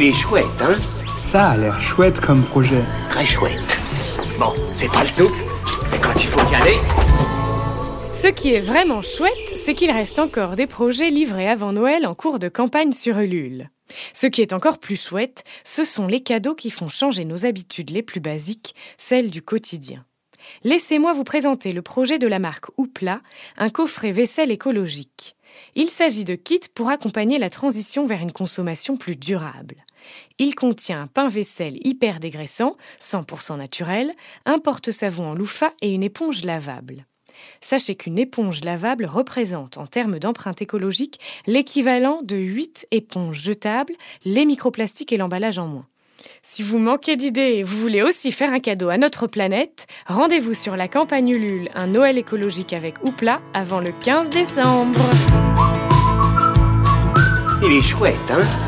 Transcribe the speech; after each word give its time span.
Il 0.00 0.04
est 0.04 0.12
chouette, 0.12 0.46
hein 0.60 0.78
Ça 1.18 1.48
a 1.48 1.56
l'air 1.56 1.80
chouette 1.80 2.20
comme 2.20 2.44
projet. 2.44 2.84
Très 3.10 3.26
chouette. 3.26 3.80
Bon, 4.38 4.52
c'est 4.76 4.86
pas 4.92 5.02
le 5.02 5.10
tout, 5.10 5.34
mais 5.90 5.98
quand 5.98 6.14
il 6.14 6.28
faut 6.28 6.52
y 6.52 6.54
aller... 6.54 6.76
Ce 8.14 8.28
qui 8.28 8.54
est 8.54 8.60
vraiment 8.60 9.02
chouette, 9.02 9.56
c'est 9.56 9.74
qu'il 9.74 9.90
reste 9.90 10.20
encore 10.20 10.54
des 10.54 10.68
projets 10.68 11.08
livrés 11.08 11.48
avant 11.48 11.72
Noël 11.72 12.06
en 12.06 12.14
cours 12.14 12.38
de 12.38 12.48
campagne 12.48 12.92
sur 12.92 13.18
Ulule. 13.18 13.70
Ce 14.14 14.28
qui 14.28 14.40
est 14.40 14.52
encore 14.52 14.78
plus 14.78 15.04
chouette, 15.04 15.42
ce 15.64 15.82
sont 15.82 16.06
les 16.06 16.20
cadeaux 16.20 16.54
qui 16.54 16.70
font 16.70 16.88
changer 16.88 17.24
nos 17.24 17.44
habitudes 17.44 17.90
les 17.90 18.04
plus 18.04 18.20
basiques, 18.20 18.76
celles 18.98 19.32
du 19.32 19.42
quotidien. 19.42 20.04
Laissez-moi 20.62 21.12
vous 21.12 21.24
présenter 21.24 21.72
le 21.72 21.82
projet 21.82 22.20
de 22.20 22.28
la 22.28 22.38
marque 22.38 22.66
Oupla, 22.76 23.20
un 23.56 23.68
coffret 23.68 24.12
vaisselle 24.12 24.52
écologique. 24.52 25.34
Il 25.74 25.90
s'agit 25.90 26.24
de 26.24 26.36
kits 26.36 26.60
pour 26.72 26.88
accompagner 26.88 27.38
la 27.38 27.50
transition 27.50 28.06
vers 28.06 28.20
une 28.20 28.32
consommation 28.32 28.96
plus 28.96 29.16
durable. 29.16 29.84
Il 30.38 30.54
contient 30.54 31.02
un 31.02 31.06
pain-vaisselle 31.06 31.78
hyper 31.86 32.20
dégraissant, 32.20 32.76
100% 33.00 33.58
naturel, 33.58 34.12
un 34.46 34.58
porte-savon 34.58 35.30
en 35.30 35.34
louffa 35.34 35.72
et 35.82 35.92
une 35.92 36.02
éponge 36.02 36.44
lavable. 36.44 37.06
Sachez 37.60 37.94
qu'une 37.94 38.18
éponge 38.18 38.64
lavable 38.64 39.04
représente, 39.04 39.78
en 39.78 39.86
termes 39.86 40.18
d'empreinte 40.18 40.62
écologique, 40.62 41.20
l'équivalent 41.46 42.20
de 42.22 42.36
8 42.36 42.88
éponges 42.90 43.40
jetables, 43.40 43.94
les 44.24 44.44
microplastiques 44.44 45.12
et 45.12 45.16
l'emballage 45.16 45.58
en 45.58 45.66
moins. 45.66 45.86
Si 46.42 46.62
vous 46.62 46.78
manquez 46.78 47.16
d'idées 47.16 47.56
et 47.56 47.62
vous 47.62 47.78
voulez 47.78 48.02
aussi 48.02 48.32
faire 48.32 48.52
un 48.52 48.58
cadeau 48.58 48.88
à 48.88 48.98
notre 48.98 49.26
planète, 49.26 49.86
rendez-vous 50.06 50.54
sur 50.54 50.76
la 50.76 50.88
campagne 50.88 51.28
Ulule, 51.28 51.70
un 51.74 51.86
Noël 51.86 52.18
écologique 52.18 52.72
avec 52.72 52.94
Oupla 53.04 53.40
avant 53.54 53.80
le 53.80 53.92
15 54.04 54.30
décembre. 54.30 55.00
Il 57.64 57.72
est 57.72 57.82
chouette, 57.82 58.16
hein? 58.30 58.67